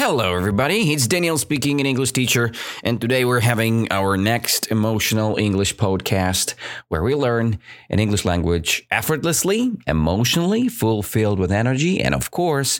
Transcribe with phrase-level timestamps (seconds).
[0.00, 0.92] Hello, everybody.
[0.92, 2.52] It's Daniel speaking, an English teacher,
[2.84, 6.54] and today we're having our next emotional English podcast
[6.86, 7.58] where we learn
[7.90, 12.78] an English language effortlessly, emotionally, fulfilled with energy, and of course,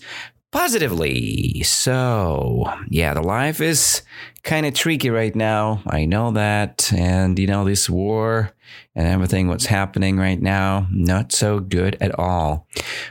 [0.53, 1.65] positively.
[1.65, 4.03] So, yeah, the life is
[4.45, 5.83] kind of tricky right now.
[5.89, 6.93] I know that.
[6.93, 8.53] And, you know, this war
[8.95, 12.69] and everything, what's happening right now, not so good at all.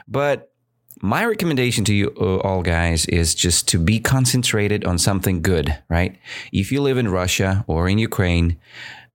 [0.07, 0.54] But
[1.01, 5.78] my recommendation to you uh, all guys is just to be concentrated on something good,
[5.89, 6.18] right?
[6.51, 8.57] If you live in Russia or in Ukraine,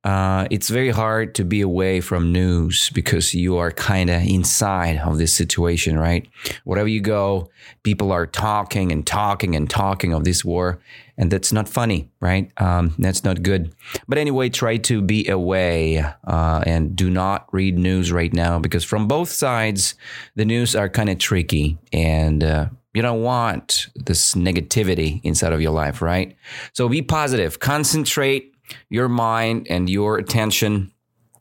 [0.05, 4.99] uh, it's very hard to be away from news because you are kind of inside
[4.99, 6.27] of this situation, right?
[6.65, 7.51] Wherever you go,
[7.85, 10.81] people are talking and talking and talking of this war,
[11.17, 12.51] and that's not funny, right?
[12.61, 13.75] Um, that's not good.
[14.09, 18.83] But anyway, try to be away uh, and do not read news right now because
[18.83, 19.95] from both sides,
[20.35, 22.43] the news are kind of tricky and.
[22.43, 26.37] Uh, you don't want this negativity inside of your life, right?
[26.75, 28.52] So be positive, concentrate
[28.89, 30.93] your mind and your attention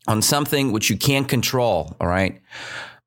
[0.08, 1.96] on something which you can't control.
[2.00, 2.42] All right.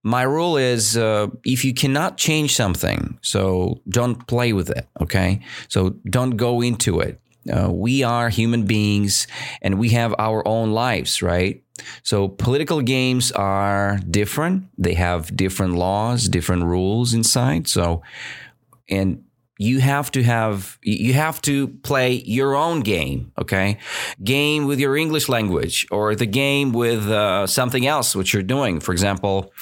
[0.02, 4.86] My rule is uh, if you cannot change something, so don't play with it.
[5.00, 5.40] Okay.
[5.68, 7.20] So don't go into it.
[7.50, 9.26] Uh, we are human beings
[9.60, 11.62] and we have our own lives, right?
[12.02, 14.64] So political games are different.
[14.78, 17.68] They have different laws, different rules inside.
[17.68, 18.02] So,
[18.88, 19.24] and
[19.58, 23.78] you have to have you have to play your own game okay?
[24.22, 28.80] Game with your english language or the game with uh, something else which you're doing.
[28.80, 29.52] For example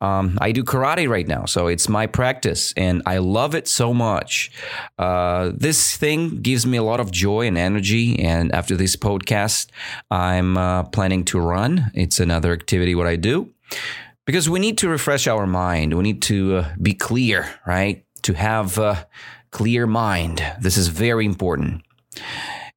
[0.00, 3.94] um, i do karate right now so it's my practice and i love it so
[3.94, 4.50] much.
[4.98, 9.68] Uh, this thing gives me a lot of joy and energy and after this podcast
[10.10, 11.90] i'm uh, planning to run.
[11.94, 13.52] It's another activity what i do.
[14.26, 15.94] Because we need to refresh our mind.
[15.94, 18.04] We need to uh, be clear right?
[18.22, 19.04] To have uh,
[19.50, 20.42] clear mind.
[20.60, 21.82] This is very important.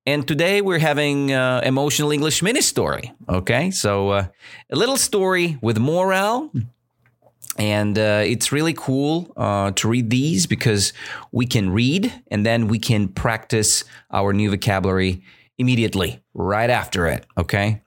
[0.05, 3.13] And today we're having uh, emotional English mini story.
[3.29, 4.27] Okay, so uh,
[4.71, 6.51] a little story with morale.
[7.57, 10.93] And uh, it's really cool uh, to read these because
[11.31, 15.21] we can read and then we can practice our new vocabulary
[15.57, 17.25] immediately, right after it.
[17.37, 17.81] Okay.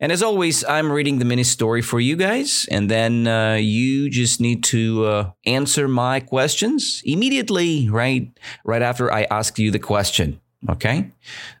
[0.00, 4.10] And as always, I'm reading the mini story for you guys, and then uh, you
[4.10, 8.28] just need to uh, answer my questions immediately, right?
[8.64, 10.40] Right after I ask you the question.
[10.68, 11.10] Okay.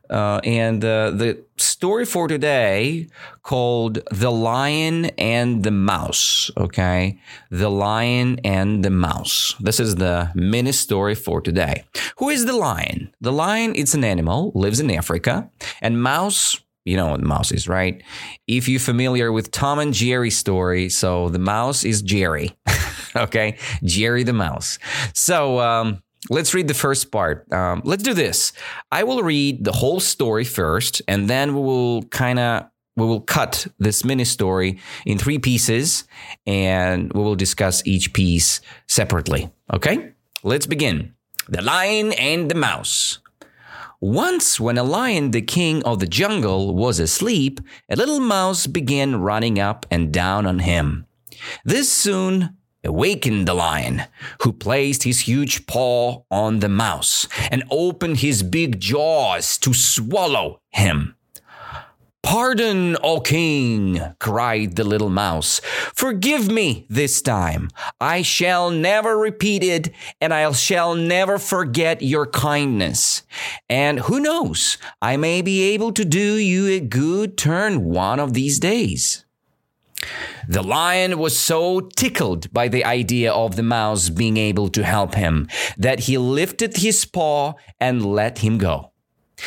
[0.08, 3.08] Uh, and uh, the story for today
[3.42, 6.50] called The Lion and the Mouse.
[6.56, 7.18] Okay.
[7.50, 9.54] The Lion and the Mouse.
[9.60, 11.84] This is the mini story for today.
[12.18, 13.12] Who is the lion?
[13.20, 15.50] The lion, it's an animal, lives in Africa,
[15.82, 18.02] and mouse, you know what the mouse is, right?
[18.46, 22.56] If you're familiar with Tom and Jerry story, so the mouse is Jerry.
[23.16, 24.78] okay, Jerry the mouse.
[25.14, 27.50] So um, let's read the first part.
[27.52, 28.52] Um, let's do this.
[28.92, 33.20] I will read the whole story first, and then we will kind of we will
[33.20, 36.04] cut this mini story in three pieces,
[36.46, 39.50] and we will discuss each piece separately.
[39.72, 40.12] Okay,
[40.42, 41.14] let's begin.
[41.48, 43.18] The Lion and the Mouse.
[44.04, 49.16] Once, when a lion, the king of the jungle, was asleep, a little mouse began
[49.16, 51.06] running up and down on him.
[51.64, 52.54] This soon
[52.84, 54.02] awakened the lion,
[54.42, 60.60] who placed his huge paw on the mouse and opened his big jaws to swallow
[60.68, 61.16] him.
[62.24, 65.60] Pardon, O king, cried the little mouse.
[65.94, 67.68] Forgive me this time.
[68.00, 69.90] I shall never repeat it,
[70.22, 73.24] and I shall never forget your kindness.
[73.68, 78.32] And who knows, I may be able to do you a good turn one of
[78.32, 79.26] these days.
[80.48, 85.14] The lion was so tickled by the idea of the mouse being able to help
[85.14, 85.46] him
[85.76, 88.93] that he lifted his paw and let him go.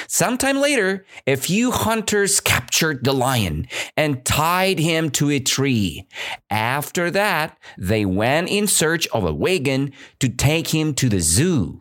[0.07, 6.07] Sometime later, a few hunters captured the lion and tied him to a tree.
[6.49, 11.79] After that, they went in search of a wagon to take him to the zoo.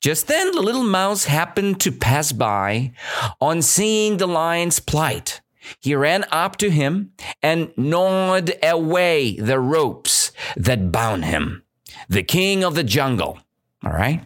[0.00, 2.92] Just then, the little mouse happened to pass by.
[3.40, 5.40] On seeing the lion's plight,
[5.80, 11.64] he ran up to him and gnawed away the ropes that bound him.
[12.08, 13.40] The king of the jungle.
[13.84, 14.24] All right.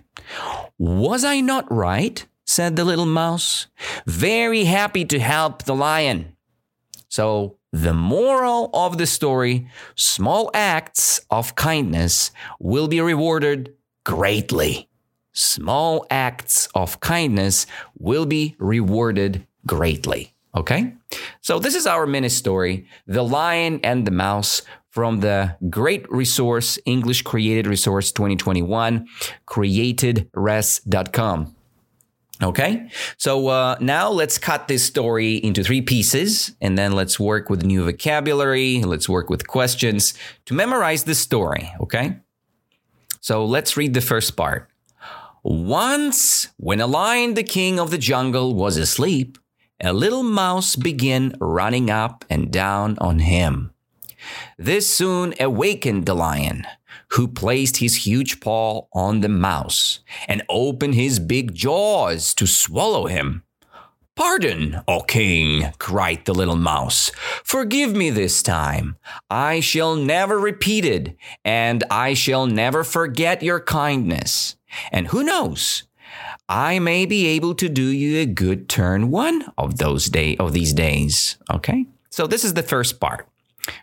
[0.78, 2.24] Was I not right?
[2.50, 3.68] Said the little mouse.
[4.06, 6.36] Very happy to help the lion.
[7.08, 14.88] So, the moral of the story small acts of kindness will be rewarded greatly.
[15.32, 17.66] Small acts of kindness
[17.96, 20.34] will be rewarded greatly.
[20.56, 20.94] Okay?
[21.40, 26.80] So, this is our mini story The Lion and the Mouse from the great resource,
[26.84, 29.06] English Created Resource 2021,
[29.46, 31.54] createdres.com.
[32.42, 32.88] Okay,
[33.18, 37.64] so uh, now let's cut this story into three pieces and then let's work with
[37.64, 38.82] new vocabulary.
[38.82, 40.14] Let's work with questions
[40.46, 41.70] to memorize the story.
[41.80, 42.16] Okay,
[43.20, 44.70] so let's read the first part.
[45.42, 49.38] Once, when a lion, the king of the jungle, was asleep,
[49.82, 53.72] a little mouse began running up and down on him.
[54.58, 56.66] This soon awakened the lion,
[57.12, 63.06] who placed his huge paw on the mouse and opened his big jaws to swallow
[63.06, 63.42] him.
[64.16, 67.10] Pardon, O king, cried the little mouse.
[67.42, 68.96] Forgive me this time.
[69.30, 74.56] I shall never repeat it, and I shall never forget your kindness.
[74.92, 75.84] And who knows?
[76.50, 80.52] I may be able to do you a good turn one of those day of
[80.52, 81.38] these days.
[81.50, 81.86] Okay?
[82.10, 83.26] So this is the first part.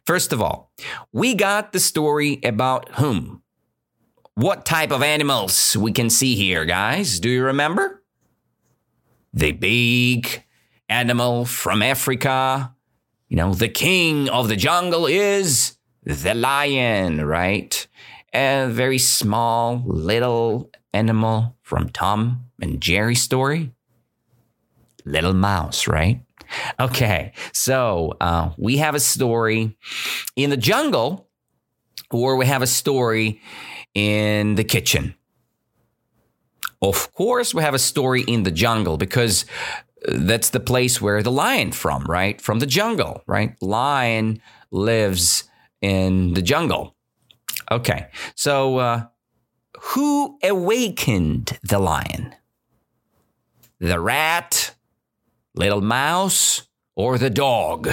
[0.05, 0.71] First of all,
[1.11, 3.41] we got the story about whom?
[4.35, 7.19] What type of animals we can see here, guys?
[7.19, 8.03] Do you remember?
[9.33, 10.43] The big
[10.89, 12.73] animal from Africa.
[13.29, 17.87] You know, the king of the jungle is the lion, right?
[18.33, 23.71] A very small little animal from Tom and Jerry story.
[25.03, 26.21] Little mouse, right?
[26.79, 29.77] Okay, so uh, we have a story
[30.35, 31.27] in the jungle,
[32.11, 33.41] or we have a story
[33.95, 35.15] in the kitchen.
[36.81, 39.45] Of course, we have a story in the jungle because
[40.07, 42.39] that's the place where the lion from, right?
[42.39, 43.55] From the jungle, right?
[43.61, 44.41] Lion
[44.71, 45.45] lives
[45.81, 46.95] in the jungle.
[47.71, 49.05] Okay, so uh,
[49.79, 52.35] who awakened the lion?
[53.79, 54.75] The rat,
[55.57, 57.89] little mouse, or the dog?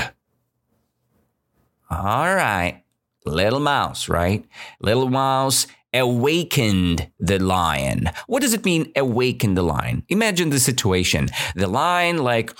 [1.90, 2.82] All right,
[3.24, 4.44] little mouse, right?
[4.80, 8.10] Little mouse awakened the lion.
[8.26, 10.04] What does it mean, awaken the lion?
[10.08, 11.28] Imagine the situation.
[11.54, 12.52] The lion, like,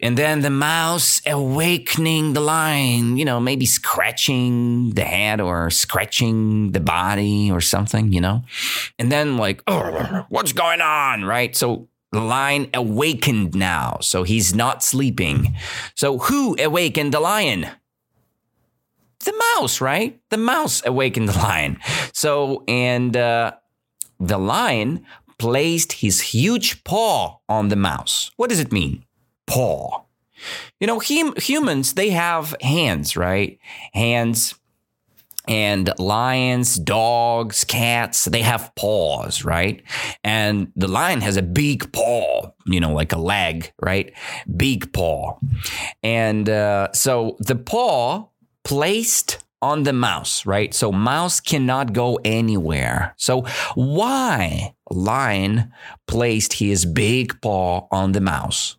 [0.00, 6.72] and then the mouse awakening the lion, you know, maybe scratching the head or scratching
[6.72, 8.44] the body or something, you know?
[8.98, 11.24] And then, like, oh, what's going on?
[11.24, 11.56] Right?
[11.56, 13.98] So the lion awakened now.
[14.00, 15.56] So he's not sleeping.
[15.94, 17.66] So who awakened the lion?
[19.24, 20.20] The mouse, right?
[20.30, 21.78] The mouse awakened the lion.
[22.12, 23.52] So, and uh,
[24.20, 25.04] the lion
[25.38, 28.30] placed his huge paw on the mouse.
[28.36, 29.04] What does it mean?
[29.48, 30.04] Paw.
[30.78, 33.58] You know, hum- humans, they have hands, right?
[33.92, 34.54] Hands.
[35.48, 39.82] And lions, dogs, cats, they have paws, right?
[40.22, 44.12] And the lion has a big paw, you know, like a leg, right?
[44.54, 45.38] Big paw.
[46.02, 48.28] And uh, so the paw
[48.62, 50.72] placed on the mouse, right?
[50.74, 53.14] So mouse cannot go anywhere.
[53.16, 53.42] So
[53.74, 55.72] why lion
[56.06, 58.77] placed his big paw on the mouse?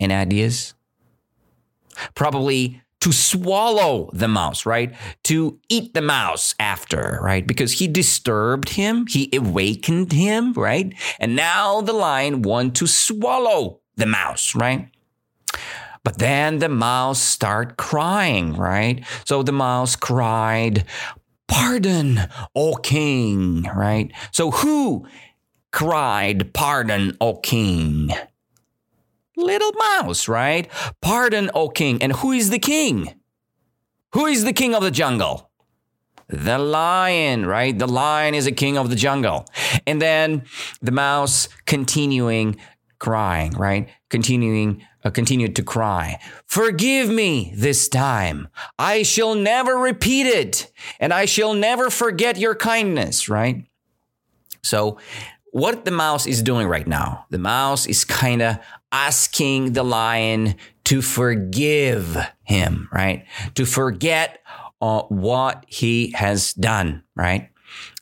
[0.00, 0.74] And ideas?
[2.14, 4.94] Probably to swallow the mouse, right?
[5.24, 7.46] To eat the mouse after, right?
[7.46, 10.92] Because he disturbed him, he awakened him, right?
[11.18, 14.88] And now the lion want to swallow the mouse, right?
[16.04, 19.04] But then the mouse start crying, right?
[19.24, 20.84] So the mouse cried,
[21.46, 24.10] "Pardon, O king," right?
[24.30, 25.06] So who
[25.72, 28.10] cried, "Pardon, O king"?
[29.40, 30.68] Little mouse, right?
[31.00, 32.02] Pardon, O king.
[32.02, 33.14] And who is the king?
[34.12, 35.50] Who is the king of the jungle?
[36.28, 37.76] The lion, right?
[37.76, 39.46] The lion is a king of the jungle.
[39.86, 40.44] And then
[40.80, 42.56] the mouse continuing
[42.98, 43.88] crying, right?
[44.10, 46.20] Continuing, uh, continued to cry.
[46.46, 48.48] Forgive me this time.
[48.78, 50.70] I shall never repeat it
[51.00, 53.64] and I shall never forget your kindness, right?
[54.62, 54.98] So
[55.50, 58.58] what the mouse is doing right now, the mouse is kind of
[58.92, 60.54] asking the lion
[60.84, 63.24] to forgive him, right?
[63.54, 64.40] To forget
[64.80, 67.50] uh, what he has done, right?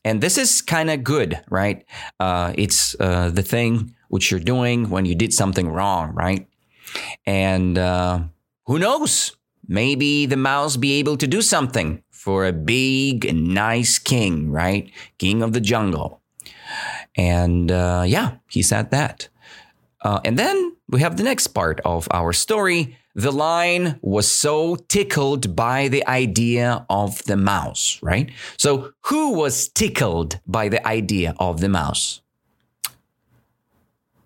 [0.05, 1.85] And this is kind of good, right?
[2.19, 6.49] Uh, it's uh, the thing which you're doing when you did something wrong, right?
[7.27, 8.21] And uh,
[8.67, 9.37] who knows?
[9.67, 14.91] Maybe the mouse be able to do something for a big nice king, right?
[15.19, 16.23] King of the jungle.
[17.17, 19.29] And uh, yeah, he said that.
[20.01, 22.97] Uh, and then we have the next part of our story.
[23.15, 28.31] The lion was so tickled by the idea of the mouse, right?
[28.57, 32.21] So, who was tickled by the idea of the mouse?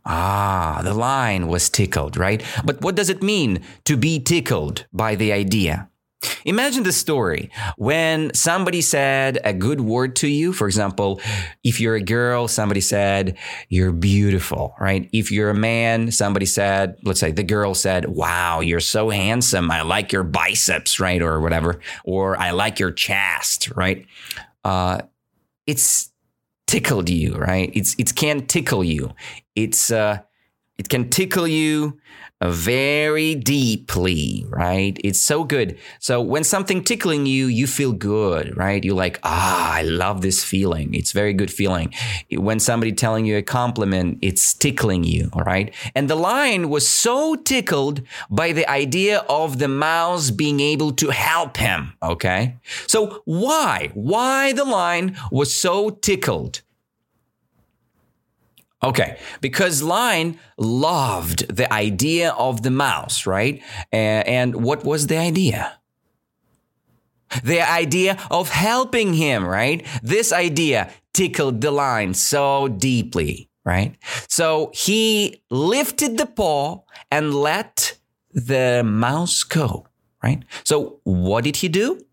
[0.05, 2.43] Ah, the lion was tickled, right?
[2.65, 5.89] But what does it mean to be tickled by the idea?
[6.45, 10.53] Imagine the story when somebody said a good word to you.
[10.53, 11.21] For example,
[11.65, 13.37] if you're a girl, somebody said,
[13.69, 15.09] You're beautiful, right?
[15.13, 19.71] If you're a man, somebody said, let's say the girl said, Wow, you're so handsome.
[19.71, 21.23] I like your biceps, right?
[21.23, 21.81] Or whatever.
[22.05, 24.07] Or I like your chest, right?
[24.65, 25.03] Uh,
[25.67, 26.11] it's
[26.67, 27.71] tickled you, right?
[27.75, 29.13] It's it can tickle you.
[29.55, 30.19] It's uh,
[30.79, 31.99] it can tickle you
[32.45, 34.99] very deeply, right?
[35.05, 35.79] It's so good.
[35.99, 38.85] So when something tickling you, you feel good, right?
[38.85, 40.95] You're like, ah, I love this feeling.
[40.95, 41.93] It's very good feeling.
[42.31, 45.75] When somebody telling you a compliment, it's tickling you, all right?
[45.95, 51.11] And the lion was so tickled by the idea of the mouse being able to
[51.11, 52.57] help him, okay?
[52.87, 53.91] So why?
[53.95, 56.63] Why the lion was so tickled?
[58.85, 63.63] Okay, because Line loved the idea of the mouse, right?
[63.93, 65.79] And what was the idea?
[67.45, 69.87] The idea of helping him, right?
[70.03, 73.97] This idea tickled the line so deeply, right?
[74.29, 77.97] So he lifted the paw and let
[78.33, 79.87] the mouse go,
[80.23, 80.43] right?
[80.65, 82.05] So what did he do?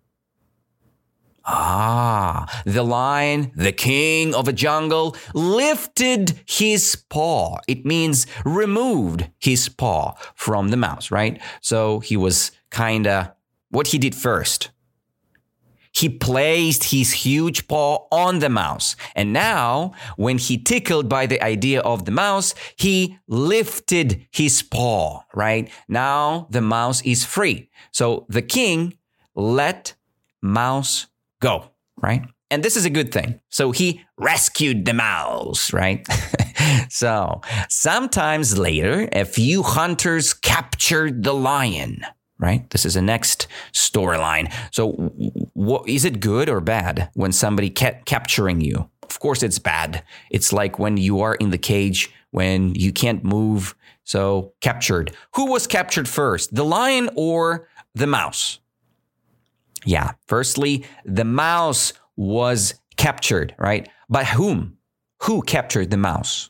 [1.51, 7.57] Ah, the lion, the king of a jungle, lifted his paw.
[7.67, 11.41] It means removed his paw from the mouse, right?
[11.61, 13.35] So he was kinda,
[13.71, 14.69] what he did first.
[15.91, 18.95] He placed his huge paw on the mouse.
[19.15, 25.23] And now, when he tickled by the idea of the mouse, he lifted his paw,
[25.33, 25.67] right?
[25.87, 27.69] Now the mouse is free.
[27.91, 28.93] So the king
[29.33, 29.95] let
[30.41, 31.07] mouse
[31.39, 32.23] go, right?
[32.51, 33.39] And this is a good thing.
[33.49, 36.05] So he rescued the mouse, right?
[36.89, 42.01] so sometimes later, a few hunters captured the lion,
[42.39, 42.67] right?
[42.71, 44.51] This is the next storyline.
[44.71, 44.91] So
[45.53, 48.89] what, is it good or bad when somebody kept capturing you?
[49.03, 50.03] Of course, it's bad.
[50.31, 53.75] It's like when you are in the cage, when you can't move.
[54.03, 55.15] So captured.
[55.35, 58.59] Who was captured first, the lion or the mouse?
[59.85, 60.11] Yeah.
[60.27, 63.87] Firstly, the mouse was captured, right?
[64.09, 64.77] By whom?
[65.23, 66.49] Who captured the mouse?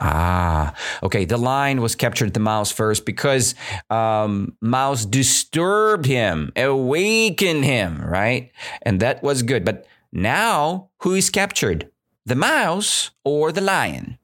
[0.00, 1.26] Ah, okay.
[1.26, 3.54] The lion was captured the mouse first because
[3.90, 8.50] um, mouse disturbed him, awakened him, right?
[8.82, 9.64] And that was good.
[9.64, 11.90] But now, who is captured?
[12.24, 14.18] The mouse or the lion?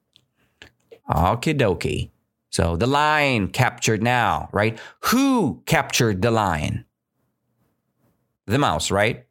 [1.09, 2.09] Okie dokie.
[2.49, 4.79] So the lion captured now, right?
[5.11, 6.85] Who captured the lion?
[8.47, 9.25] The mouse, right?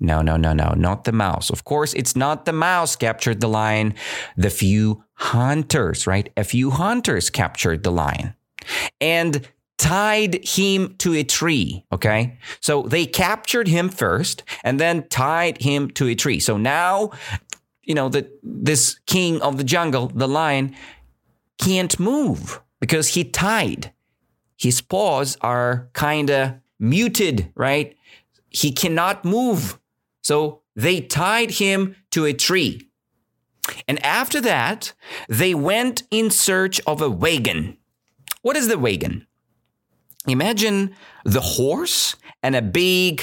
[0.00, 1.50] No, no, no, no, not the mouse.
[1.50, 3.94] Of course, it's not the mouse captured the lion.
[4.36, 6.32] The few hunters, right?
[6.36, 8.34] A few hunters captured the lion
[9.00, 11.84] and tied him to a tree.
[11.92, 12.38] Okay.
[12.60, 16.40] So they captured him first and then tied him to a tree.
[16.40, 17.10] So now,
[17.82, 20.74] you know, that this king of the jungle, the lion,
[21.58, 23.92] can't move because he tied.
[24.56, 27.96] His paws are kind of muted, right?
[28.48, 29.78] He cannot move.
[30.22, 32.88] So they tied him to a tree.
[33.86, 34.92] And after that,
[35.28, 37.76] they went in search of a wagon.
[38.42, 39.26] What is the wagon?
[40.26, 40.94] Imagine
[41.24, 43.22] the horse and a big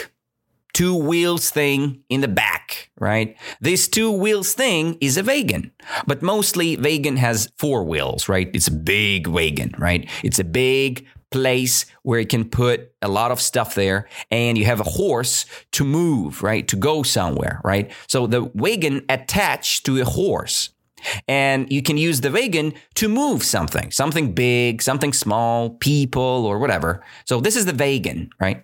[0.73, 3.35] two wheels thing in the back, right?
[3.59, 5.71] This two wheels thing is a wagon,
[6.05, 8.49] but mostly wagon has four wheels, right?
[8.53, 10.07] It's a big wagon, right?
[10.23, 14.65] It's a big place where you can put a lot of stuff there and you
[14.65, 16.67] have a horse to move, right?
[16.67, 17.91] To go somewhere, right?
[18.07, 20.69] So the wagon attached to a horse.
[21.27, 26.57] And you can use the wagon to move something, something big, something small, people or
[26.57, 27.03] whatever.
[27.25, 28.63] So this is the wagon, right?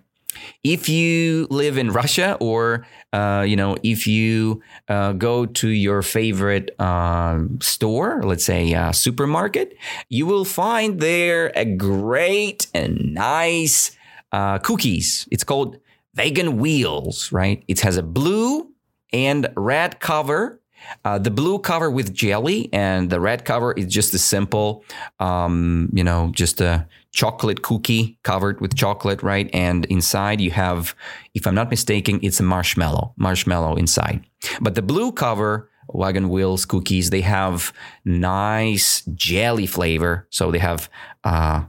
[0.62, 6.02] If you live in Russia, or uh, you know, if you uh, go to your
[6.02, 9.76] favorite uh, store, let's say a supermarket,
[10.08, 13.96] you will find there a great and nice
[14.32, 15.28] uh, cookies.
[15.30, 15.78] It's called
[16.16, 17.62] Wagon Wheels, right?
[17.68, 18.72] It has a blue
[19.12, 20.60] and red cover.
[21.04, 24.84] Uh, the blue cover with jelly and the red cover is just a simple,
[25.20, 29.48] um, you know, just a chocolate cookie covered with chocolate, right?
[29.52, 30.94] And inside you have,
[31.34, 34.24] if I'm not mistaken, it's a marshmallow, marshmallow inside.
[34.60, 37.72] But the blue cover, Wagon Wheels cookies, they have
[38.04, 40.26] nice jelly flavor.
[40.30, 40.90] So they have
[41.22, 41.64] uh,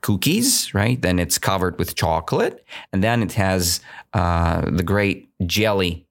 [0.00, 1.00] cookies, right?
[1.00, 2.64] Then it's covered with chocolate.
[2.92, 3.80] And then it has
[4.12, 6.06] uh, the great jelly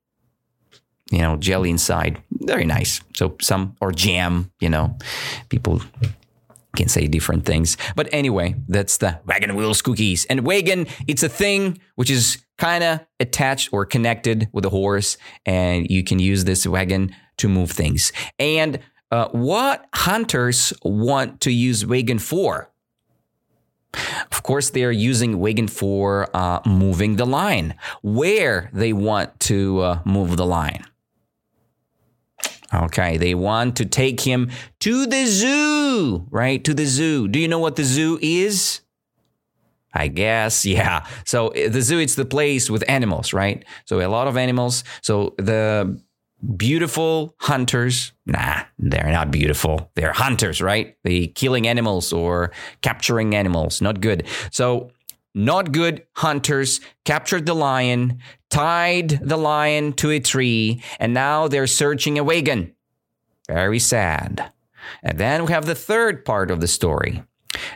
[1.12, 2.22] you know, jelly inside.
[2.32, 3.02] Very nice.
[3.16, 4.98] So some or jam, you know,
[5.50, 5.82] people
[6.76, 7.78] can say different things.
[7.96, 10.26] But anyway, that's the wagon wheels cookies.
[10.26, 15.18] And wagon, it's a thing which is kind of attached or connected with a horse,
[15.46, 18.12] and you can use this wagon to move things.
[18.40, 18.80] And
[19.12, 22.72] uh, what hunters want to use wagon for?
[24.32, 27.76] Of course, they are using wagon for uh, moving the line.
[28.02, 30.84] Where they want to uh, move the line.
[32.74, 34.50] Okay, they want to take him
[34.80, 36.64] to the zoo, right?
[36.64, 37.28] To the zoo.
[37.28, 38.82] Do you know what the zoo is?
[39.94, 41.06] I guess, yeah.
[41.26, 43.64] So eh, the zoo, it's the place with animals, right?
[43.86, 44.84] So a lot of animals.
[45.02, 46.02] So the
[46.58, 49.92] beautiful hunters, nah, they're not beautiful.
[49.96, 50.98] They're hunters, right?
[51.04, 52.52] They killing animals or
[52.82, 54.28] capturing animals, not good.
[54.52, 54.92] So
[55.36, 58.20] not good hunters captured the lion,
[58.54, 62.76] tied the lion to a tree, and now they're searching a wagon.
[63.48, 64.52] Very sad.
[65.02, 67.24] And then we have the third part of the story.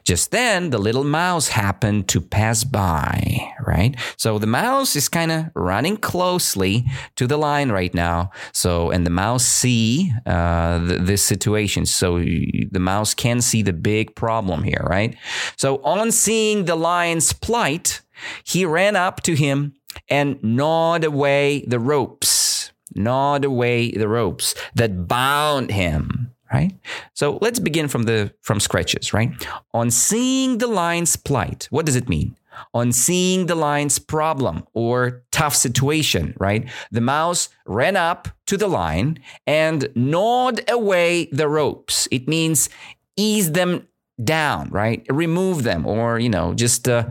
[0.03, 3.95] Just then, the little mouse happened to pass by, right?
[4.17, 8.29] So the mouse is kind of running closely to the lion right now.
[8.53, 11.85] So, and the mouse see uh, th- this situation.
[11.85, 15.15] So the mouse can see the big problem here, right?
[15.57, 18.01] So on seeing the lion's plight,
[18.43, 19.73] he ran up to him
[20.09, 26.71] and gnawed away the ropes, gnawed away the ropes that bound him right?
[27.13, 29.31] So let's begin from the from scratches, right?
[29.73, 32.35] On seeing the lion's plight, what does it mean?
[32.73, 36.67] On seeing the lion's problem or tough situation, right?
[36.91, 42.07] The mouse ran up to the lion and gnawed away the ropes.
[42.11, 42.69] It means
[43.15, 43.87] ease them
[44.23, 45.05] down, right?
[45.09, 47.09] Remove them, or you know, just uh,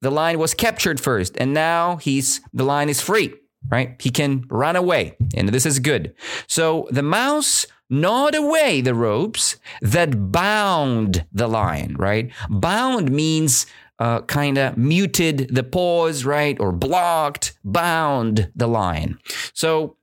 [0.00, 3.34] the lion was captured first, and now he's the lion is free,
[3.70, 4.00] right?
[4.00, 6.14] He can run away, and this is good.
[6.46, 12.30] So the mouse gnawed away the ropes that bound the lion, right?
[12.48, 13.66] Bound means
[13.98, 16.58] uh, kind of muted the pause, right?
[16.60, 19.18] Or blocked, bound the lion.
[19.52, 19.96] So,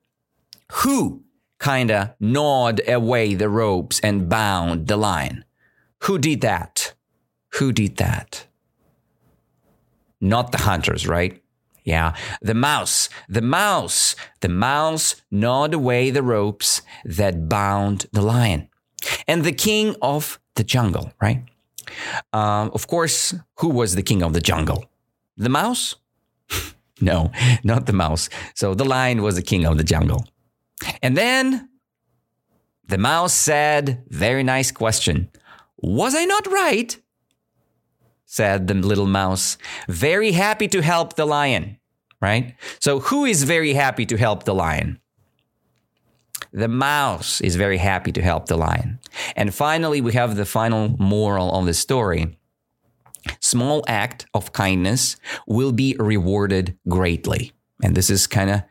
[0.72, 1.24] who
[1.60, 5.46] kind of gnawed away the ropes and bound the lion?
[6.04, 6.94] Who did that?
[7.54, 8.48] Who did that?
[10.26, 11.40] Not the hunters, right?
[11.84, 12.16] Yeah.
[12.42, 18.70] The mouse, the mouse, the mouse gnawed away the ropes that bound the lion.
[19.28, 21.44] And the king of the jungle, right?
[22.34, 24.86] Um, of course, who was the king of the jungle?
[25.38, 25.96] The mouse?
[27.02, 27.32] no,
[27.64, 28.30] not the mouse.
[28.56, 30.26] So the lion was the king of the jungle.
[31.04, 31.70] And then
[32.88, 35.30] the mouse said, Very nice question.
[35.78, 37.00] Was I not right?
[38.36, 41.78] Said the little mouse, very happy to help the lion,
[42.22, 42.56] right?
[42.80, 45.00] So, who is very happy to help the lion?
[46.52, 49.00] The mouse is very happy to help the lion.
[49.36, 52.38] And finally, we have the final moral of the story.
[53.40, 55.16] Small act of kindness
[55.48, 57.54] will be rewarded greatly.
[57.84, 58.64] And this is kind of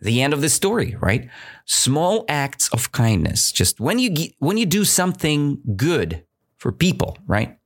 [0.00, 1.28] the end of the story, right?
[1.64, 3.52] Small acts of kindness.
[3.52, 6.24] Just when you when you do something good
[6.58, 7.56] for people, right?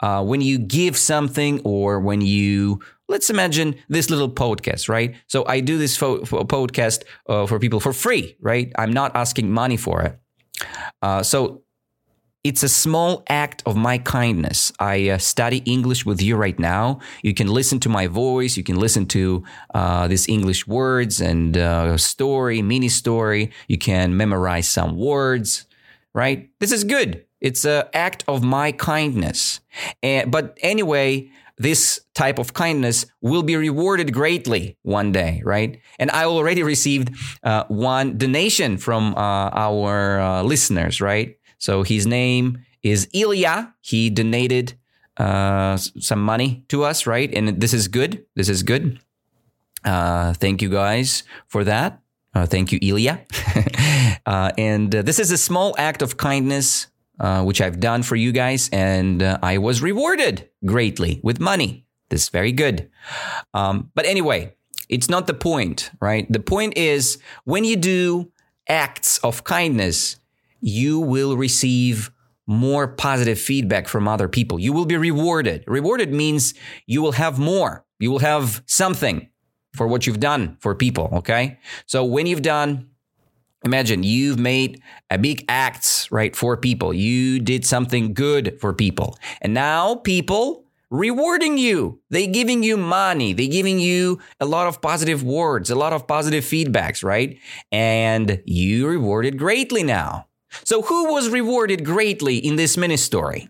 [0.00, 5.44] Uh, when you give something or when you let's imagine this little podcast right so
[5.46, 9.76] i do this fo- podcast uh, for people for free right i'm not asking money
[9.76, 10.18] for it
[11.02, 11.62] uh, so
[12.44, 14.72] it's a small act of my kindness.
[14.80, 16.98] I uh, study English with you right now.
[17.22, 18.56] You can listen to my voice.
[18.56, 23.52] You can listen to uh, these English words and uh, story, mini story.
[23.68, 25.66] You can memorize some words,
[26.14, 26.50] right?
[26.58, 27.24] This is good.
[27.42, 29.60] It's an act of my kindness.
[30.00, 31.28] And, but anyway,
[31.58, 35.80] this type of kindness will be rewarded greatly one day, right?
[35.98, 37.10] And I already received
[37.42, 41.36] uh, one donation from uh, our uh, listeners, right?
[41.58, 43.74] So his name is Ilya.
[43.80, 44.74] He donated
[45.16, 47.32] uh, some money to us, right?
[47.34, 48.24] And this is good.
[48.36, 49.00] This is good.
[49.84, 51.98] Uh, thank you guys for that.
[52.34, 53.20] Thank you, Ilya.
[54.26, 56.86] and this is a small act of kindness
[57.22, 61.86] uh, which I've done for you guys, and uh, I was rewarded greatly with money.
[62.10, 62.90] This is very good.
[63.54, 64.54] Um, but anyway,
[64.88, 66.30] it's not the point, right?
[66.30, 68.32] The point is when you do
[68.68, 70.16] acts of kindness,
[70.60, 72.10] you will receive
[72.46, 74.58] more positive feedback from other people.
[74.58, 75.64] You will be rewarded.
[75.66, 76.54] Rewarded means
[76.86, 77.86] you will have more.
[78.00, 79.28] You will have something
[79.74, 81.08] for what you've done for people.
[81.12, 81.58] Okay.
[81.86, 82.88] So when you've done
[83.64, 86.92] Imagine you've made a big acts, right, for people.
[86.92, 89.18] You did something good for people.
[89.40, 92.00] And now people rewarding you.
[92.10, 93.32] They giving you money.
[93.32, 97.38] They giving you a lot of positive words, a lot of positive feedbacks, right?
[97.70, 100.26] And you rewarded greatly now.
[100.64, 103.48] So who was rewarded greatly in this mini story?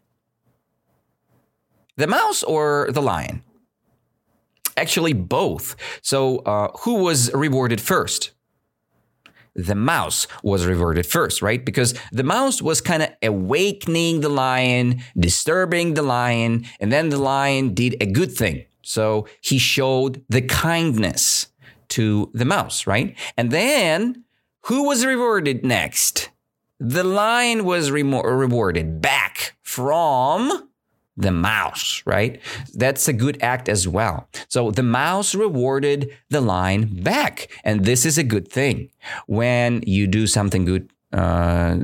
[1.97, 3.43] The mouse or the lion?
[4.77, 5.77] Actually, both.
[6.01, 8.31] So uh, who was rewarded first?
[9.55, 11.65] The mouse was reverted first, right?
[11.65, 17.19] Because the mouse was kind of awakening the lion, disturbing the lion, and then the
[17.19, 18.65] lion did a good thing.
[18.83, 21.49] So he showed the kindness
[21.89, 23.17] to the mouse, right?
[23.37, 24.25] And then
[24.63, 26.31] who was rewarded next?
[26.81, 30.69] The lion was re- rewarded back from
[31.17, 32.41] the mouse, right?
[32.75, 34.29] That's a good act as well.
[34.49, 37.49] So the mouse rewarded the lion back.
[37.65, 38.91] And this is a good thing
[39.27, 41.77] when you do something good uh,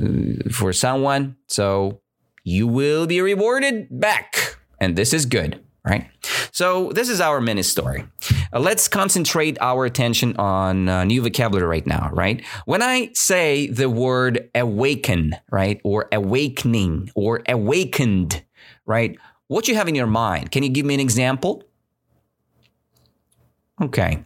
[0.51, 1.35] for someone.
[1.47, 2.01] So
[2.43, 4.57] you will be rewarded back.
[4.79, 6.09] And this is good, right?
[6.51, 8.05] So this is our mini story.
[8.51, 12.43] Uh, let's concentrate our attention on uh, new vocabulary right now, right?
[12.65, 18.43] When I say the word awaken, right, or awakening, or awakened,
[18.89, 19.17] right?
[19.47, 20.51] What you have in your mind?
[20.51, 21.63] Can you give me an example?
[23.81, 24.25] Okay.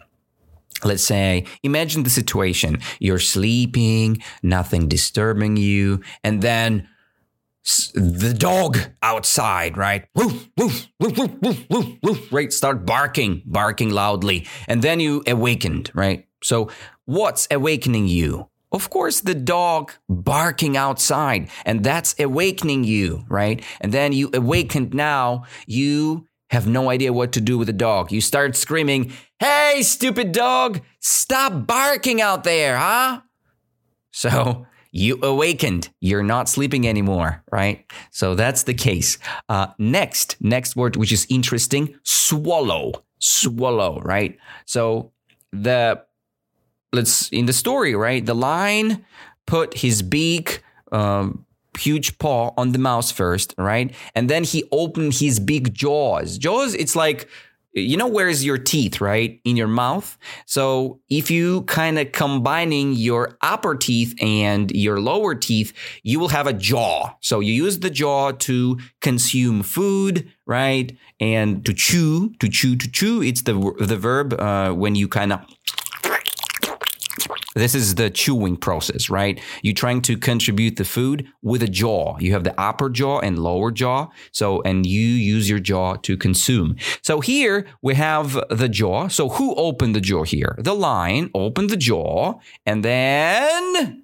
[0.84, 2.80] Let's say, imagine the situation.
[3.00, 6.88] You're sleeping, nothing disturbing you, and then
[7.94, 10.06] the dog outside, right?
[10.16, 12.52] Woof, woof, woof, woof, woof, woof, woof, right?
[12.52, 14.48] Start barking, barking loudly.
[14.68, 16.28] And then you awakened, right?
[16.42, 16.70] So
[17.06, 18.50] what's awakening you?
[18.74, 23.64] Of course, the dog barking outside, and that's awakening you, right?
[23.80, 28.12] And then you awakened now, you have no idea what to do with the dog.
[28.12, 33.22] You start screaming, Hey, stupid dog, stop barking out there, huh?
[34.12, 35.90] So you awakened.
[36.02, 37.86] You're not sleeping anymore, right?
[38.12, 39.18] So that's the case.
[39.50, 43.04] Uh, next, next word, which is interesting swallow.
[43.20, 44.38] Swallow, right?
[44.66, 45.12] So
[45.52, 46.04] the
[46.94, 48.26] let's in the story, right?
[48.26, 49.06] The lion
[49.46, 51.46] put his big, um,
[51.78, 53.94] huge paw on the mouse first, right?
[54.16, 56.38] And then he opened his big jaws.
[56.38, 57.28] Jaws, it's like
[57.74, 62.94] you know where's your teeth right in your mouth so if you kind of combining
[62.94, 67.80] your upper teeth and your lower teeth you will have a jaw so you use
[67.80, 73.54] the jaw to consume food right and to chew to chew to chew it's the
[73.80, 75.40] the verb uh, when you kind of
[77.54, 79.40] this is the chewing process, right?
[79.62, 82.18] You're trying to contribute the food with a jaw.
[82.20, 84.08] You have the upper jaw and lower jaw.
[84.32, 86.76] So, and you use your jaw to consume.
[87.02, 89.08] So here we have the jaw.
[89.08, 90.56] So who opened the jaw here?
[90.58, 94.04] The lion opened the jaw and then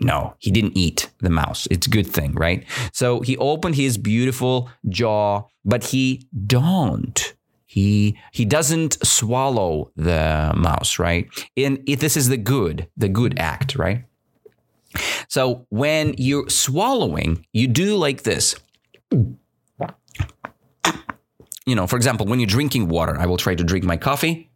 [0.00, 1.66] no, he didn't eat the mouse.
[1.70, 2.64] It's a good thing, right?
[2.92, 7.34] So he opened his beautiful jaw, but he don't
[7.78, 11.28] he he doesn't swallow the mouse, right?
[11.56, 14.04] And this is the good, the good act, right?
[15.28, 18.56] So when you're swallowing, you do like this.
[21.66, 24.50] You know, for example, when you're drinking water, I will try to drink my coffee.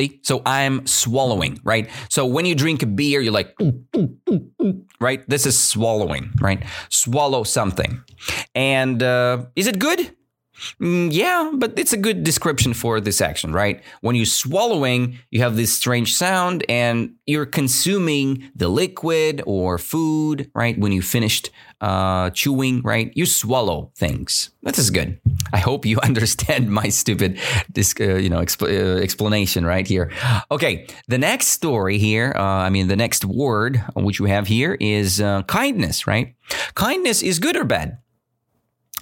[0.00, 0.20] See?
[0.22, 1.90] So I'm swallowing, right?
[2.08, 3.54] So when you drink a beer, you're like,
[4.98, 5.28] right?
[5.28, 6.64] This is swallowing, right?
[6.88, 8.02] Swallow something.
[8.54, 10.16] And uh, is it good?
[10.80, 13.82] Mm, yeah, but it's a good description for this action, right?
[14.00, 20.50] When you're swallowing, you have this strange sound and you're consuming the liquid or food,
[20.54, 20.78] right?
[20.78, 23.12] When you finished uh, chewing, right?
[23.14, 24.50] You swallow things.
[24.62, 25.18] This is good.
[25.52, 27.38] I hope you understand my stupid,
[28.00, 30.10] uh, you know, uh, explanation right here.
[30.50, 34.76] Okay, the next story here, uh, I mean, the next word which we have here
[34.80, 36.34] is uh, kindness, right?
[36.74, 37.98] Kindness is good or bad?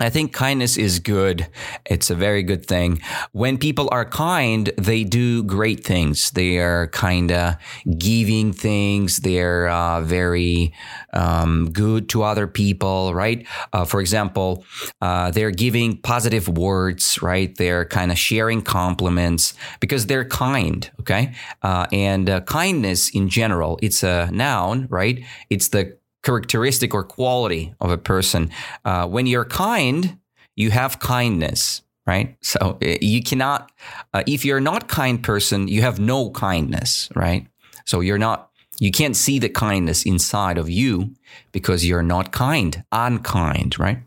[0.00, 1.48] I think kindness is good.
[1.84, 3.02] It's a very good thing.
[3.32, 6.30] When people are kind, they do great things.
[6.30, 7.56] They are kind of
[7.98, 9.18] giving things.
[9.18, 10.72] They're uh, very
[11.12, 13.46] um, good to other people, right?
[13.72, 14.64] Uh, for example,
[15.00, 17.54] uh, they're giving positive words, right?
[17.56, 21.32] They're kind of sharing compliments because they're kind, okay?
[21.62, 25.24] Uh, and uh, kindness in general, it's a noun, right?
[25.50, 28.50] It's the characteristic or quality of a person.
[28.84, 30.18] Uh, when you're kind,
[30.56, 32.36] you have kindness, right?
[32.42, 33.72] So uh, you cannot,
[34.12, 37.46] uh, if you're not kind person, you have no kindness, right?
[37.86, 41.14] So you're not, you can't see the kindness inside of you
[41.50, 44.00] because you're not kind, unkind, right?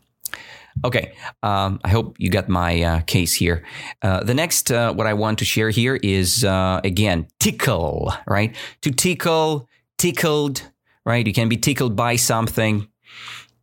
[0.85, 3.65] Okay, um, I hope you got my uh, case here.
[4.03, 8.55] Uh, the next, uh, what I want to share here is uh, again, tickle, right?
[8.83, 10.70] To tickle, tickled,
[11.05, 11.25] right?
[11.25, 12.87] You can be tickled by something.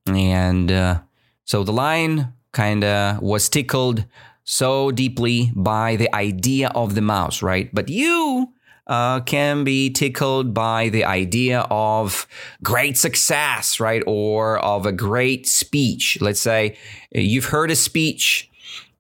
[0.07, 1.01] and uh,
[1.45, 4.05] so the lion kind of was tickled
[4.45, 7.69] so deeply by the idea of the mouse, right?
[7.75, 8.53] But you
[8.87, 12.27] uh, can be tickled by the idea of
[12.63, 14.03] great success, right?
[14.07, 16.19] Or of a great speech.
[16.21, 16.79] Let's say
[17.13, 18.48] you've heard a speech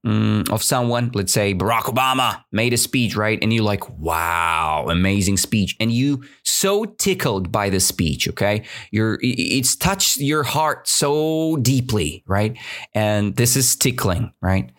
[0.05, 3.39] um, of someone, let's say Barack Obama made a speech, right?
[3.43, 5.77] And you're like, wow, amazing speech.
[5.81, 8.65] And you so tickled by the speech, okay?
[8.91, 12.57] You're, it's touched your heart so deeply, right?
[12.95, 14.71] And this is tickling, right?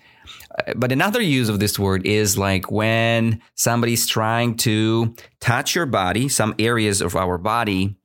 [0.76, 6.28] but another use of this word is like when somebody's trying to touch your body,
[6.28, 7.96] some areas of our body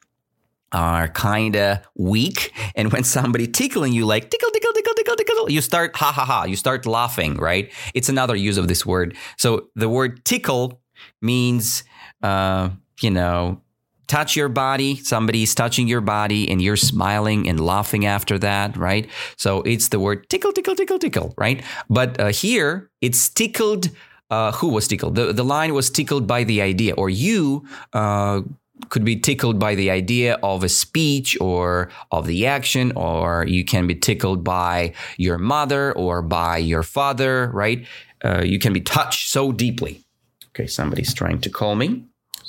[0.74, 2.52] are kind of weak.
[2.74, 6.24] And when somebody tickling you, like tickle, tickle, tickle, tickle, tickle, you start ha ha
[6.24, 7.72] ha, you start laughing, right?
[7.94, 9.16] It's another use of this word.
[9.38, 10.80] So the word tickle
[11.22, 11.84] means,
[12.22, 13.60] uh, you know,
[14.06, 19.08] touch your body, somebody's touching your body and you're smiling and laughing after that, right?
[19.36, 21.62] So it's the word tickle, tickle, tickle, tickle, right?
[21.88, 23.90] But uh, here it's tickled.
[24.30, 25.14] Uh, who was tickled?
[25.14, 28.40] The, the line was tickled by the idea, or you uh,
[28.88, 33.64] could be tickled by the idea of a speech or of the action, or you
[33.64, 37.86] can be tickled by your mother or by your father, right?
[38.24, 40.02] Uh, you can be touched so deeply.
[40.50, 42.04] Okay, somebody's trying to call me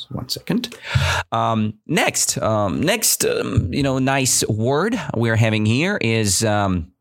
[0.10, 0.76] one second.
[1.32, 6.92] Um, next, um, next, um, you know, nice word we're having here is um,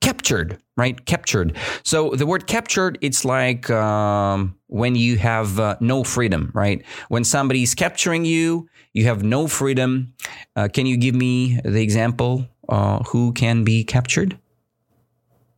[0.00, 1.04] captured, right?
[1.06, 1.56] Captured.
[1.84, 6.84] So the word captured, it's like um, when you have uh, no freedom, right?
[7.08, 10.14] When somebody's capturing you, you have no freedom.
[10.56, 12.46] Uh, can you give me the example?
[12.68, 14.38] Uh, who can be captured?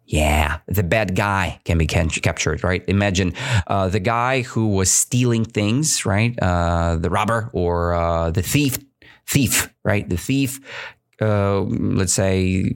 [0.06, 2.84] Yeah, the bad guy can be captured, right?
[2.88, 3.32] Imagine
[3.66, 6.38] uh, the guy who was stealing things, right?
[6.40, 8.76] Uh, the robber or uh, the thief,
[9.26, 10.06] thief, right?
[10.06, 10.60] The thief,
[11.22, 12.74] uh, let's say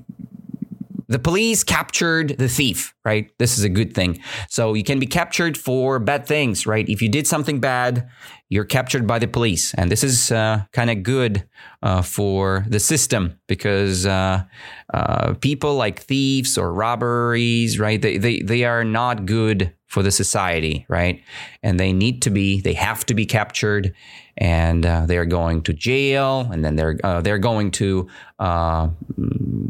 [1.08, 3.30] the police captured the thief, right?
[3.38, 4.20] This is a good thing.
[4.48, 6.86] So you can be captured for bad things, right?
[6.88, 8.08] If you did something bad,
[8.50, 9.72] you're captured by the police.
[9.74, 11.48] And this is uh, kind of good
[11.82, 14.44] uh, for the system because uh,
[14.92, 18.00] uh, people like thieves or robberies, right?
[18.00, 21.22] They, they, they are not good for the society, right?
[21.62, 23.94] And they need to be, they have to be captured
[24.36, 28.08] and uh, they're going to jail and then they're, uh, they're going to,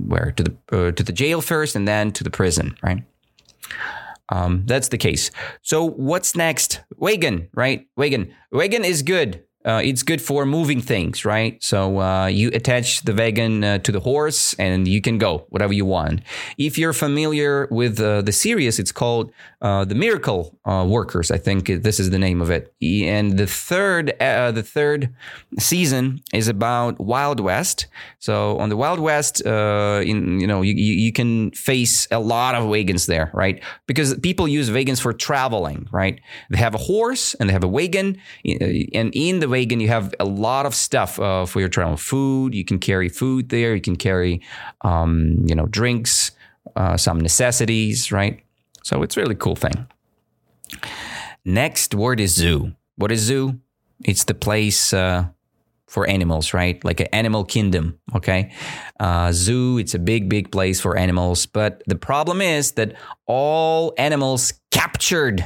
[0.07, 0.33] where?
[0.33, 3.02] To the, to the jail first and then to the prison, right?
[4.31, 5.31] Um, that's the case.
[5.62, 6.81] So what's next?
[6.96, 7.87] Wagon, right?
[7.96, 8.35] Wagon.
[8.52, 9.42] Wagon is good.
[9.64, 11.62] Uh, it's good for moving things, right?
[11.62, 15.72] So uh, you attach the wagon uh, to the horse and you can go whatever
[15.72, 16.20] you want.
[16.56, 21.32] If you're familiar with uh, the series, it's called uh, the Miracle uh, Workers.
[21.32, 22.72] I think this is the name of it.
[22.80, 25.12] And the third, the third
[25.58, 27.88] season is about Wild West.
[28.20, 32.68] So on the Wild West, in you know you, you can face a lot of
[32.68, 33.60] wagons there, right?
[33.86, 36.20] Because people use wagons for traveling, right?
[36.48, 39.88] They have a horse and they have a wagon, and in the the wagon, you
[39.88, 41.96] have a lot of stuff uh, for your travel.
[41.96, 43.74] Food, you can carry food there.
[43.74, 44.40] You can carry,
[44.82, 46.32] um, you know, drinks,
[46.76, 48.40] uh, some necessities, right?
[48.82, 49.87] So it's really cool thing.
[51.44, 52.72] Next word is zoo.
[52.96, 53.58] What is zoo?
[54.04, 55.26] It's the place uh,
[55.87, 56.82] for animals, right?
[56.84, 57.98] Like an animal kingdom.
[58.14, 58.52] Okay,
[59.00, 59.78] uh, zoo.
[59.78, 61.46] It's a big, big place for animals.
[61.46, 62.94] But the problem is that
[63.26, 65.44] all animals captured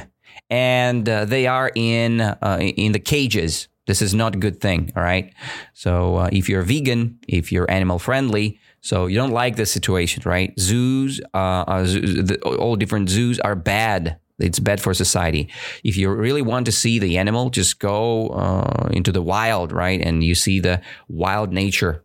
[0.49, 4.91] and uh, they are in uh, in the cages this is not a good thing,
[4.95, 5.33] all right?
[5.73, 10.23] So uh, if you're vegan, if you're animal friendly, so you don't like this situation,
[10.25, 10.53] right?
[10.59, 14.17] Zoos, uh, zoos the, all different zoos are bad.
[14.39, 15.49] It's bad for society.
[15.83, 20.01] If you really want to see the animal, just go uh, into the wild, right?
[20.01, 22.03] And you see the wild nature.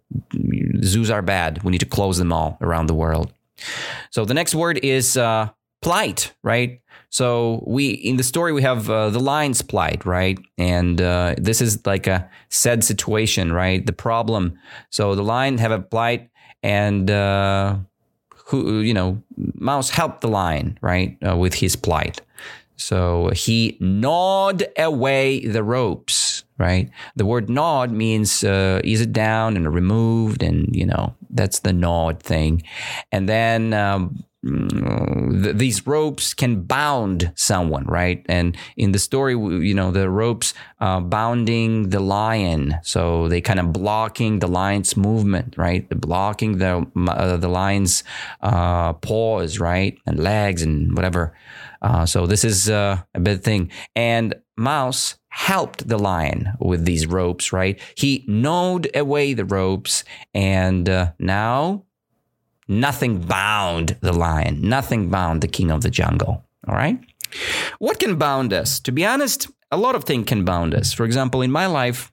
[0.84, 1.62] Zoos are bad.
[1.64, 3.32] We need to close them all around the world.
[4.10, 5.48] So the next word is uh,
[5.82, 6.80] plight, right?
[7.10, 10.38] So we in the story we have uh, the lion's plight, right?
[10.58, 13.84] And uh, this is like a sad situation, right?
[13.84, 14.58] The problem.
[14.90, 16.28] So the lion have a plight,
[16.62, 17.76] and uh,
[18.46, 19.22] who you know,
[19.54, 22.20] mouse helped the lion, right, uh, with his plight.
[22.76, 26.88] So he gnawed away the ropes, right?
[27.16, 31.72] The word gnawed means uh, is it down and removed, and you know that's the
[31.72, 32.62] gnawed thing.
[33.10, 38.24] And then um, Mm, th- these ropes can bound someone, right?
[38.28, 43.58] And in the story, you know, the ropes uh, bounding the lion, so they kind
[43.58, 45.88] of blocking the lion's movement, right?
[45.90, 48.04] blocking the uh, the lion's
[48.40, 51.34] uh, paws, right, and legs and whatever.
[51.82, 53.70] Uh, so this is uh, a bad thing.
[53.96, 57.80] And Mouse helped the lion with these ropes, right?
[57.96, 61.84] He gnawed away the ropes, and uh, now
[62.68, 66.44] Nothing bound the lion, nothing bound the king of the jungle.
[66.66, 67.00] All right?
[67.78, 68.78] What can bound us?
[68.80, 70.92] To be honest, a lot of things can bound us.
[70.92, 72.12] For example, in my life,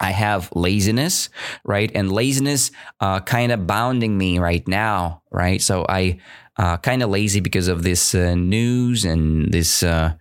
[0.00, 1.28] I have laziness,
[1.64, 1.90] right?
[1.94, 5.62] And laziness uh, kind of bounding me right now, right?
[5.62, 6.18] So I
[6.56, 10.14] uh, kind of lazy because of this uh, news and this, uh,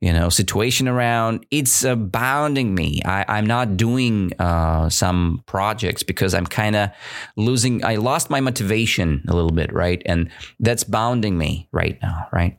[0.00, 1.44] you know, situation around.
[1.50, 3.02] It's uh, bounding me.
[3.04, 6.90] I, am not doing uh, some projects because I'm kind of
[7.36, 7.84] losing.
[7.84, 10.02] I lost my motivation a little bit, right?
[10.06, 12.58] And that's bounding me right now, right?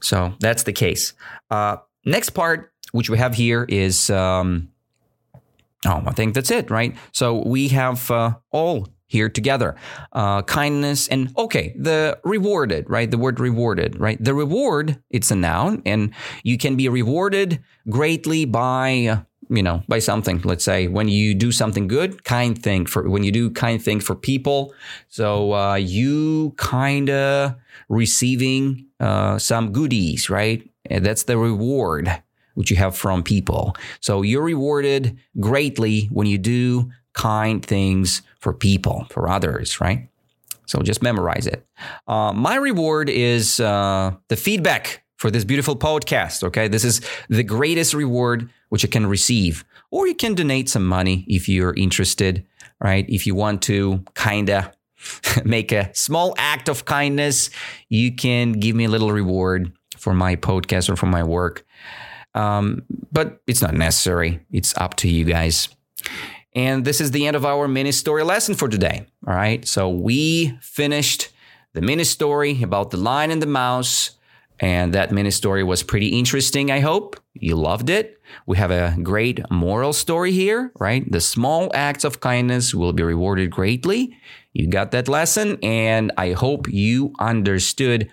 [0.00, 1.12] So that's the case.
[2.04, 4.10] Next part, which we have here, is.
[4.10, 4.68] Um,
[5.86, 6.96] Oh, I think that's it, right?
[7.12, 9.76] So we have uh, all here together.
[10.12, 13.10] Uh, kindness and okay the rewarded right?
[13.10, 14.22] The word rewarded right?
[14.22, 20.00] The reward it's a noun and you can be rewarded greatly by you know by
[20.00, 20.40] something.
[20.42, 24.00] Let's say when you do something good kind thing for when you do kind thing
[24.00, 24.74] for people.
[25.08, 27.54] So uh, you kind of
[27.88, 30.68] receiving uh, some goodies right?
[30.88, 32.22] And that's the reward
[32.54, 33.76] which you have from people.
[34.00, 40.08] So you're rewarded greatly when you do kind things for people, for others, right?
[40.66, 41.66] So just memorize it.
[42.06, 46.44] Uh, my reward is uh, the feedback for this beautiful podcast.
[46.44, 46.68] Okay.
[46.68, 49.64] This is the greatest reward which you can receive.
[49.90, 52.44] Or you can donate some money if you're interested,
[52.80, 53.06] right?
[53.08, 54.70] If you want to kind of
[55.44, 57.50] make a small act of kindness,
[57.88, 61.64] you can give me a little reward for my podcast or for my work.
[62.34, 64.40] Um, but it's not necessary.
[64.50, 65.68] It's up to you guys.
[66.56, 69.06] And this is the end of our mini story lesson for today.
[69.26, 69.66] All right.
[69.68, 71.28] So we finished
[71.74, 74.12] the mini story about the lion and the mouse.
[74.58, 77.20] And that mini story was pretty interesting, I hope.
[77.34, 78.18] You loved it.
[78.46, 81.04] We have a great moral story here, right?
[81.12, 84.16] The small acts of kindness will be rewarded greatly.
[84.54, 88.10] You got that lesson, and I hope you understood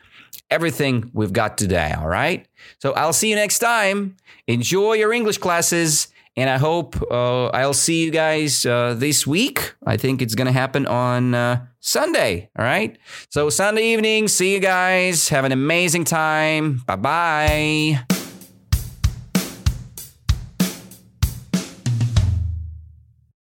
[0.52, 1.94] everything we've got today.
[1.98, 2.46] All right.
[2.80, 4.18] So I'll see you next time.
[4.46, 6.10] Enjoy your English classes.
[6.36, 9.76] And I hope uh, I'll see you guys uh, this week.
[9.86, 12.50] I think it's going to happen on uh, Sunday.
[12.58, 12.98] All right.
[13.30, 15.30] So, Sunday evening, see you guys.
[15.30, 16.82] Have an amazing time.
[16.88, 18.23] Bye bye.